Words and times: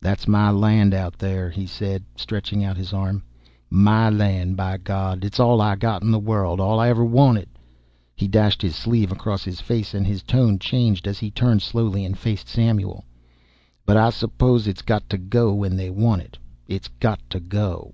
"That's 0.00 0.26
my 0.26 0.50
land 0.50 0.94
out 0.94 1.18
there," 1.18 1.50
he 1.50 1.66
said, 1.66 2.02
stretching 2.16 2.64
out 2.64 2.78
his 2.78 2.94
arm, 2.94 3.22
"my 3.68 4.08
land, 4.08 4.56
by 4.56 4.78
God 4.78 5.26
It's 5.26 5.38
all 5.38 5.60
I 5.60 5.76
got 5.76 6.00
in 6.02 6.10
the 6.10 6.18
world 6.18 6.58
and 6.58 6.80
ever 6.80 7.04
wanted." 7.04 7.50
He 8.16 8.28
dashed 8.28 8.62
his 8.62 8.74
sleeve 8.74 9.12
across 9.12 9.44
his 9.44 9.60
face, 9.60 9.92
and 9.92 10.06
his 10.06 10.22
tone 10.22 10.58
changed 10.58 11.06
as 11.06 11.18
he 11.18 11.30
turned 11.30 11.60
slowly 11.60 12.02
and 12.06 12.16
faced 12.16 12.48
Samuel. 12.48 13.04
"But 13.84 13.98
I 13.98 14.08
suppose 14.08 14.66
it's 14.66 14.80
got 14.80 15.06
to 15.10 15.18
go 15.18 15.52
when 15.52 15.76
they 15.76 15.90
want 15.90 16.22
it 16.22 16.38
it's 16.66 16.88
got 16.88 17.20
to 17.28 17.38
go." 17.38 17.92